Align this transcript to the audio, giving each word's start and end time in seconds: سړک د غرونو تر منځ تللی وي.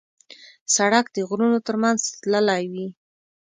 سړک 0.75 1.05
د 1.11 1.17
غرونو 1.29 1.57
تر 1.67 1.75
منځ 1.83 1.99
تللی 2.21 2.63
وي. 2.71 2.87